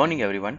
Morning 0.00 0.20
everyone 0.20 0.56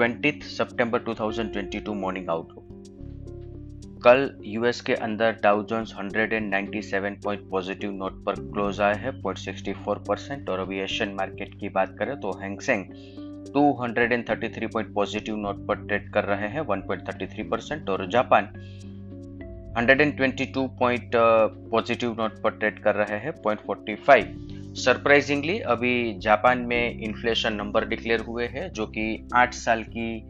20 0.00 0.42
सितंबर 0.42 1.00
2022 1.04 1.88
morning 1.88 2.28
outlook 2.30 4.02
कल 4.04 4.30
US 4.44 4.80
के 4.80 4.94
अंदर 4.94 5.32
Dow 5.42 5.62
Jones 5.62 5.94
197 5.94 7.24
point 7.24 7.50
positive 7.50 7.90
note 7.90 8.24
पर 8.24 8.34
क्लोज 8.34 8.80
आए 8.80 8.94
हैं 8.94 9.12
0.64 9.22 10.06
परसेंट 10.08 10.50
और 10.50 10.58
अभी 10.58 10.80
एशियन 10.80 11.14
मार्केट 11.14 11.54
की 11.60 11.68
बात 11.68 11.96
करें 11.98 12.20
तो 12.20 12.38
Hang Seng 12.38 12.84
233 13.56 14.72
point 14.72 14.94
positive 14.94 15.36
note 15.36 15.66
पर 15.66 15.86
ट्रेड 15.86 16.10
कर 16.12 16.24
रहे 16.24 16.48
हैं 16.48 16.66
1.33 16.66 17.50
परसेंट 17.50 17.90
और 17.90 18.08
जापान 18.10 18.48
122 19.78 20.68
पॉइंट 20.78 21.10
पॉजिटिव 21.70 22.16
नोट 22.18 22.42
पर 22.42 22.50
ट्रेड 22.50 22.82
कर 22.82 22.94
रहे 22.94 23.18
हैं 23.18 23.34
0.45 23.42 24.53
सरप्राइजिंगली 24.74 25.58
अभी 25.72 26.18
जापान 26.18 26.58
में 26.58 27.00
इन्फ्लेशन 27.00 27.52
नंबर 27.52 27.84
डिक्लेयर 27.84 28.20
हुए 28.20 28.46
हैं, 28.46 28.70
जो 28.72 28.86
कि 28.86 29.28
आठ 29.34 29.54
साल 29.54 29.82
की 29.82 30.22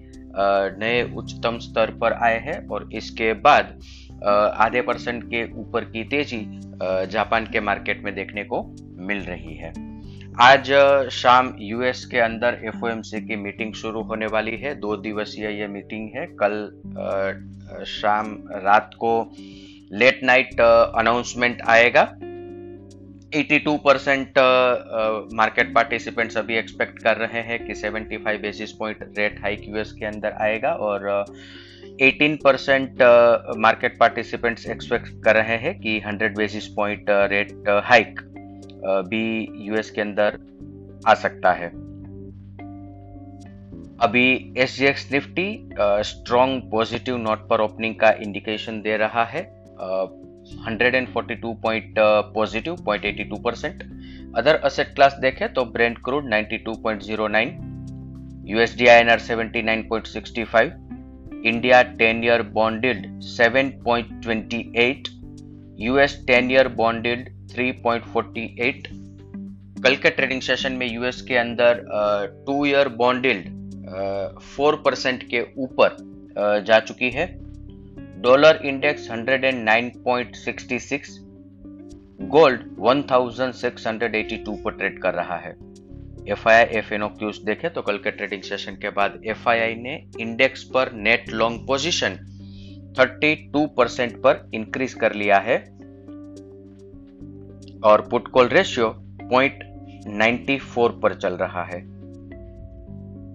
नए 0.78 1.02
उच्चतम 1.16 1.58
स्तर 1.58 1.90
पर 1.90 2.12
आए 2.12 2.38
हैं 2.40 2.66
और 2.68 2.88
इसके 2.92 3.32
बाद 3.32 3.78
आधे 4.24 4.80
परसेंट 4.82 5.24
के 5.24 5.42
ऊपर 5.52 5.84
की 5.84 6.04
तेज़ी 6.04 6.40
जापान 7.12 7.46
के 7.46 7.60
मार्केट 7.60 8.02
में 8.04 8.14
देखने 8.14 8.44
को 8.44 8.62
मिल 8.98 9.20
रही 9.20 9.54
है। 9.54 9.72
आज 10.40 10.72
शाम 11.12 11.54
यूएस 11.60 12.04
के 12.04 12.18
अंदर 12.18 12.60
FOMC 12.70 13.20
की 13.26 13.36
मीटिंग 13.36 13.72
शुरू 13.74 14.02
होने 14.02 14.26
वाली 14.26 14.56
है, 14.56 14.74
दो 14.74 14.96
दिवसीय 14.96 15.46
ये 15.60 15.66
मीटिंग 15.68 16.10
है। 16.16 16.26
कल 16.42 17.84
शाम 17.86 18.36
रात 18.64 18.90
को 18.94 19.14
लेट 19.92 20.20
नाइट 20.24 20.60
अनाउंसमेंट 20.60 21.62
आएगा। 21.68 22.02
82 23.34 23.78
परसेंट 23.84 24.38
मार्केट 25.34 25.74
पार्टिसिपेंट्स 25.74 26.36
अभी 26.36 26.56
एक्सपेक्ट 26.56 27.02
कर 27.02 27.16
रहे 27.16 27.40
हैं 27.40 27.66
कि 27.66 27.74
75 27.74 28.40
basis 28.42 28.72
point 28.72 29.14
rate 29.18 29.40
hike 29.40 29.62
US 29.68 29.92
के 29.92 30.04
अंदर 30.06 30.32
आएगा 30.32 30.72
और 30.72 31.24
18 32.02 32.36
परसेंट 32.44 33.02
मार्केट 33.56 33.98
पार्टिसिपेंट्स 33.98 34.66
एक्सपेक्ट 34.66 35.08
कर 35.24 35.34
रहे 35.34 35.56
हैं 35.56 35.80
कि 35.80 36.00
100 36.00 36.36
बेसिस 36.36 36.66
पॉइंट 36.66 37.04
रेट 37.10 37.68
हाइक 37.84 38.20
भी 39.08 39.48
यूएस 39.56 39.90
के 39.90 40.00
अंदर 40.00 40.38
आ 41.06 41.14
सकता 41.14 41.52
है। 41.52 41.68
अभी 43.98 44.54
S 44.58 44.76
G 44.78 44.86
X 44.86 45.12
Nifty 45.12 45.70
strong 45.80 46.70
positive 46.70 47.16
note 47.16 47.48
पर 47.48 47.60
ओपनिंग 47.60 47.94
का 47.94 48.10
इंडिकेशन 48.10 48.80
दे 48.80 48.96
रहा 48.96 49.24
है। 49.24 49.42
uh, 49.74 50.23
142 50.44 51.54
point 51.62 51.94
positive 52.34 52.76
point 52.84 53.04
eighty 53.04 53.24
two 53.24 53.36
percent 53.36 53.82
other 54.36 54.54
asset 54.54 54.94
class 54.94 55.16
देखें 55.20 55.52
तो 55.52 55.64
brent 55.64 55.98
crude 55.98 56.34
92.09 56.34 57.50
USD 58.48 58.86
INR 58.86 59.20
79.65 59.20 60.70
India 61.46 61.82
10 61.96 62.24
year 62.24 62.42
bond yield 62.42 63.06
7.28 63.38 65.08
US 65.78 66.26
10 66.30 66.50
year 66.50 66.68
bond yield 66.68 67.28
3.48 67.52 68.86
कल 69.84 69.96
के 69.96 70.10
trading 70.10 70.40
session 70.40 70.72
में 70.72 70.86
यूएस 70.92 71.22
के 71.22 71.36
अंदर 71.36 71.84
two 72.46 72.64
year 72.66 72.88
bond yield 72.88 74.40
four 74.40 74.82
percent 74.84 75.22
के 75.22 75.46
ऊपर 75.58 75.88
uh, 75.88 76.66
जा 76.66 76.80
चुकी 76.80 77.10
है। 77.10 77.43
डॉलर 78.24 78.60
इंडेक्स 78.64 79.08
109.66 79.10 81.08
गोल्ड 82.28 82.60
1682 82.80 84.62
पर 84.62 84.70
ट्रेड 84.70 84.98
कर 84.98 85.14
रहा 85.14 85.36
है। 85.36 85.56
F 86.28 86.48
I 86.48 86.54
I 86.56 86.64
F 86.64 86.94
N 86.94 87.06
cues 87.06 87.38
देखे 87.38 87.68
तो 87.68 87.82
कल 87.82 87.98
के 87.98 88.10
ट्रेडिंग 88.10 88.42
सेशन 88.42 88.72
के 88.72 88.90
बाद 88.90 89.20
एफ़ 89.26 89.48
आई 89.48 89.58
आई 89.58 89.74
ने 89.74 90.04
इंडेक्स 90.20 90.64
पर 90.64 90.92
नेट 90.92 91.28
लॉन्ग 91.28 91.66
पोजीशन 91.66 92.16
32 93.00 93.68
परसेंट 93.76 94.16
पर 94.16 94.50
इंक्रीज 94.54 94.94
कर 94.94 95.12
लिया 95.12 95.38
है 95.38 95.58
और 97.84 98.08
पुट 98.10 98.28
कॉल 98.28 98.48
रेशियो 98.48 98.88
पॉइंट 99.30 99.58
94 100.06 101.00
पर 101.02 101.14
चल 101.14 101.32
रहा 101.32 101.64
है। 101.64 101.80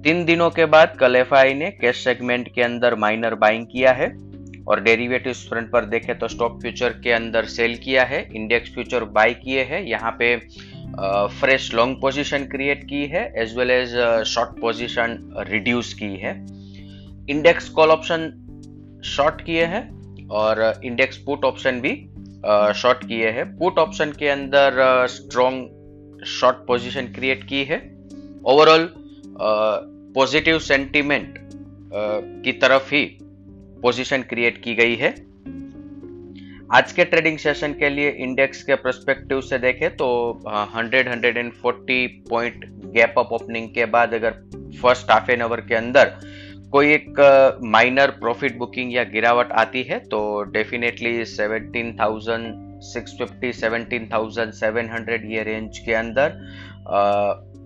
तीन 0.01 0.25
दिनों 0.25 0.49
के 0.49 0.65
बाद 0.65 0.97
कल 0.99 1.15
एफ़ 1.15 1.35
ने 1.35 1.71
कैश 1.71 2.03
सेगमेंट 2.03 2.53
के 2.53 2.61
अंदर 2.61 2.95
माइनर 2.95 3.35
बाइंग 3.35 3.67
किया 3.67 3.91
है। 3.91 4.28
और 4.67 4.81
डेरिवेटिव 4.83 5.33
फ्रंट 5.49 5.71
पर 5.71 5.85
देखें 5.85 6.17
तो 6.19 6.27
स्टॉक 6.27 6.59
फ्यूचर 6.61 6.93
के 7.03 7.11
अंदर 7.11 7.45
सेल 7.47 7.75
किया 7.77 8.03
है, 8.03 8.21
इंडेक्स 8.35 8.73
फ्यूचर 8.73 9.03
बाय 9.11 9.33
किए 9.35 9.63
हैं, 9.63 9.81
यहाँ 9.83 10.11
पे 10.19 10.35
फ्रेश 11.39 11.73
लॉन्ग 11.73 11.97
पोजीशन 12.01 12.45
क्रिएट 12.45 12.83
की 12.83 13.05
है 13.07 13.23
as 13.37 13.55
well 13.57 13.71
as 13.71 13.95
short 14.27 14.59
position 14.61 15.17
reduce 15.49 15.93
की 15.93 16.15
है। 16.17 16.33
इंडेक्स 17.29 17.69
कॉल 17.69 17.89
ऑप्शन 17.89 18.31
शॉर्ट 19.05 19.41
किए 19.41 19.65
हैं 19.65 20.27
और 20.31 20.61
इंडेक्स 20.85 21.17
पुट 21.17 21.45
ऑप्शन 21.45 21.79
भी 21.81 21.95
शॉर्ट 22.79 23.05
किए 23.07 23.29
हैं। 23.29 23.45
पुट 23.57 23.79
ऑप्शन 23.79 24.11
के 24.19 24.27
अंदर 24.29 25.05
स्ट्रॉन्ग 25.09 26.23
शॉर्ट 26.29 26.57
पोजीशन 26.67 27.13
क्रिएट 27.13 27.43
की 27.43 27.63
है। 27.63 27.77
ओवरऑल 28.45 28.89
पॉजिटिव 30.15 30.59
सेंटीमेंट 30.61 31.37
की 32.43 32.51
तरफ़ 32.53 32.93
ही 32.95 33.05
पोजीशन 33.81 34.21
क्रिएट 34.21 34.63
की 34.63 34.75
गई 34.75 34.95
है। 34.95 35.15
आज 36.73 36.91
के 36.91 37.05
ट्रेडिंग 37.05 37.37
सेशन 37.37 37.73
के 37.73 37.89
लिए 37.89 38.15
इंडेक्स 38.19 38.63
के 38.63 38.75
परस्पेक्टिव 38.75 39.41
से 39.41 39.57
देखें 39.57 39.95
तो 39.95 40.41
100 40.47 41.07
140 41.07 42.07
पॉइंट 42.29 42.65
गैप 42.93 43.13
अप 43.17 43.29
ओपनिंग 43.33 43.69
के 43.69 43.85
बाद 43.85 44.13
अगर 44.13 44.31
फ़र्स्ट 44.81 45.11
हाफ़ 45.11 45.31
एन 45.31 45.41
आवर 45.41 45.61
के 45.61 45.75
अंदर 45.75 46.19
कोई 46.71 46.93
एक 46.93 47.13
माइनर 47.63 48.11
प्रॉफिट 48.19 48.57
बुकिंग 48.57 48.93
या 48.93 49.03
गिरावट 49.03 49.51
आती 49.51 49.83
है 49.83 49.99
तो 49.99 50.43
डेफिनेटली 50.53 51.25
17,650 51.25 53.61
17,700 53.61 55.25
ये 55.25 55.43
रेंज 55.43 55.77
के 55.77 55.93
अंदर 55.93 56.33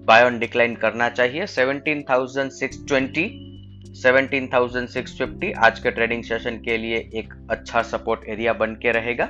बाय 0.07 0.23
ऑन 0.23 0.39
डिक्लाइन 0.39 0.75
करना 0.75 1.09
चाहिए। 1.09 1.47
17,620 1.47 3.52
17,650 3.93 5.53
आज 5.57 5.79
के 5.79 5.91
ट्रेडिंग 5.91 6.23
सेशन 6.23 6.57
के 6.57 6.77
लिए 6.77 6.97
एक 7.13 7.47
अच्छा 7.49 7.81
सपोर्ट 7.81 8.21
एरिया 8.29 8.53
बन 8.53 8.75
के 8.75 8.91
रहेगा। 8.91 9.25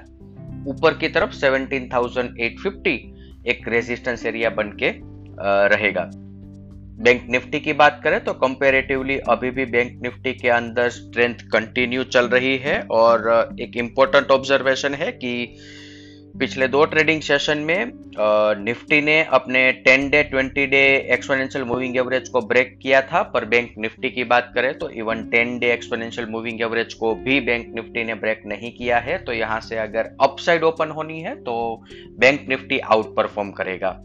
ऊपर 0.67 0.97
की 0.97 1.07
तरफ़ 1.09 1.31
17,850 1.31 2.97
एक 3.47 3.67
रेजिस्टेंस 3.67 4.25
एरिया 4.25 4.49
बन 4.49 4.67
के 4.83 4.89
रहेगा। 5.75 6.09
बैंक 7.03 7.25
निफ्टी 7.29 7.59
की 7.59 7.73
बात 7.73 8.01
करें 8.03 8.23
तो 8.23 8.33
कंपेरेटिवली 8.33 9.17
अभी 9.17 9.51
भी 9.51 9.65
बैंक 9.65 10.01
निफ्टी 10.03 10.33
के 10.33 10.49
अंदर 10.49 10.89
स्ट्रेंथ 10.89 11.35
कंटिन्यू 11.35 12.03
चल 12.03 12.25
रही 12.25 12.57
है 12.57 12.81
और 12.91 13.49
एक 13.59 13.77
इंपॉर्टेंट 13.77 14.31
ऑब्जर्वेशन 14.31 14.93
है 14.93 15.11
कि 15.11 15.55
पिछले 16.39 16.67
दो 16.67 16.85
ट्रेडिंग 16.85 17.21
सेशन 17.21 17.57
में 17.57 17.91
निफ्टी 18.59 19.01
ने 19.01 19.27
अपने 19.33 19.83
10 19.83 20.11
day 20.11 20.29
20 20.29 20.69
day 20.69 21.09
exponential 21.13 21.63
moving 21.63 21.97
average 21.97 22.29
को 22.29 22.41
ब्रेक 22.41 22.79
किया 22.81 23.01
था 23.01 23.23
पर 23.23 23.45
बैंक 23.45 23.73
निफ्टी 23.77 24.09
की 24.09 24.23
बात 24.23 24.51
करें 24.55 24.77
तो 24.77 24.91
even 24.91 25.29
10 25.29 25.59
day 25.59 25.73
exponential 25.73 26.27
moving 26.27 26.61
average 26.61 26.93
को 26.93 27.15
भी 27.15 27.41
बैंक 27.41 27.75
निफ्टी 27.75 28.03
ने 28.03 28.15
ब्रेक 28.15 28.41
नहीं 28.45 28.71
किया 28.71 28.99
है। 28.99 29.17
तो 29.17 29.33
यहाँ 29.33 29.59
से 29.59 29.77
अगर 29.77 30.15
अपसाइड 30.21 30.63
ओपन 30.63 30.89
होनी 30.89 31.21
है 31.21 31.43
तो 31.43 31.83
बैंक 32.19 32.49
निफ्टी 32.49 32.79
आउट 32.79 33.15
परफॉर्म 33.15 33.51
करेगा। 33.51 34.03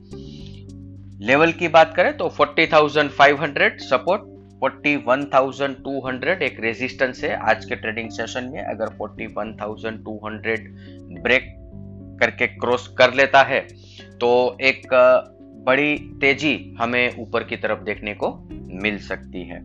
लेवल 1.27 1.53
की 1.53 1.69
बात 1.69 1.93
करें 1.97 2.17
तो 2.17 2.31
40,500 2.31 3.83
सपोर्ट 3.83 4.23
41,200 4.65 6.43
एक 6.43 6.61
रेजिस्टेंस 6.61 7.25
है 7.25 7.37
आज 7.51 7.65
के 7.65 7.77
ट्रेडिंग 7.77 8.11
सेशन 8.11 8.51
में। 8.53 8.61
अगर 8.61 8.87
41,200 8.99 10.69
ब्रेक 11.23 11.55
करके 12.19 12.47
क्रॉस 12.47 12.87
कर 12.99 13.15
लेता 13.15 13.43
है 13.43 13.61
तो 14.21 14.31
एक 14.61 14.87
बड़ी 15.67 15.97
तेज़ी 16.21 16.55
हमें 16.81 17.17
ऊपर 17.19 17.45
की 17.45 17.57
तरफ़ 17.57 17.83
देखने 17.85 18.15
को 18.15 18.31
मिल 18.83 18.99
सकती 18.99 19.43
है। 19.49 19.61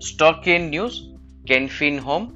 Stock 0.00 0.48
in 0.48 0.68
news 0.70 1.00
Canfin 1.48 1.98
home 1.98 2.28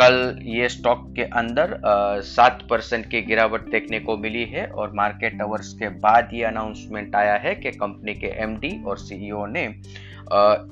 कल 0.00 0.38
ये 0.42 0.68
स्टॉक 0.68 1.04
के 1.16 1.22
अंदर 1.22 1.76
सात 2.24 2.66
परसेंट 2.70 3.06
की 3.10 3.20
गिरावट 3.22 3.68
देखने 3.70 3.98
को 4.00 4.16
मिली 4.16 4.44
है 4.44 4.66
और 4.66 4.92
मार्केट 4.94 5.40
आवर्स 5.42 5.72
के 5.72 5.88
बाद 5.98 6.30
ये 6.34 6.44
अनाउंसमेंट 6.44 7.14
आया 7.14 7.34
है 7.36 7.54
कि 7.54 7.70
कंपनी 7.72 8.14
के 8.14 8.26
एमडी 8.42 8.70
और 8.86 8.98
सीईओ 8.98 9.46
ने 9.46 9.64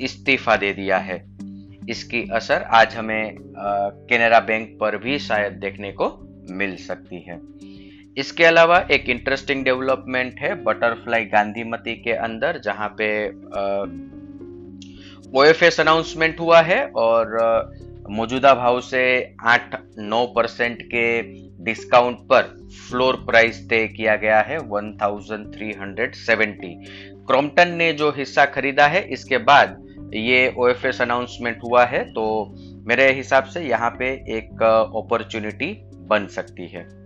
इस्तीफा 0.05 0.56
दे 0.56 0.73
दिया 0.73 0.99
है। 0.99 1.25
इसकी 1.89 2.23
असर 2.32 2.62
आज 2.73 2.94
हमें 2.97 3.37
केनरा 3.39 4.41
बैंक 4.41 4.77
पर 4.81 4.97
भी 4.97 5.19
शायद 5.19 5.53
देखने 5.53 5.93
को 5.93 6.09
मिल 6.50 6.77
सकती 6.77 7.21
है। 7.21 7.41
इसके 8.17 8.45
अलावा 8.45 8.87
एक 8.91 9.09
इंटरेस्टिंग 9.09 9.65
डेवलपमेंट 9.65 10.41
है 10.41 10.65
बटरफ्लाई 10.65 11.25
गांधीमती 11.25 11.95
के 11.95 12.13
अंदर, 12.13 12.61
जहाँ 12.65 12.95
पे 13.01 13.29
ओएफएस 15.39 15.81
अनाउंसमेंट 15.81 16.41
हुआ 16.41 16.61
है 16.61 16.93
और 16.97 17.75
मौजूदा 18.11 18.55
भाव 18.55 18.81
से 18.81 19.35
8-9 19.47 20.27
परसेंट 20.37 20.83
के 20.83 21.23
डिस्काउंट 21.65 22.19
पर 22.19 22.69
फ्लोर 22.89 23.25
प्राइस 23.27 23.71
तय 23.71 23.87
किया 23.87 24.17
गया 24.17 24.41
है 24.41 24.61
1370 24.61 26.75
क्रॉम्पटन 27.27 27.69
ने 27.69 27.93
जो 27.93 28.11
हिस्सा 28.11 28.45
खरीदा 28.45 28.87
है, 28.87 29.09
इसके 29.09 29.39
बाद 29.39 29.83
ये 30.15 30.55
ओएफएस 30.59 31.03
अनाउंसमेंट 31.03 31.59
हुआ 31.65 31.85
है 31.85 32.13
तो 32.13 32.55
मेरे 32.89 33.13
हिसाब 33.13 33.45
से 33.45 33.61
यहाँ 33.61 33.91
पे 33.91 34.37
एक 34.37 34.63
अपॉर्चुनिटी 34.97 35.83
बन 36.09 36.27
सकती 36.27 36.67
है। 36.67 37.06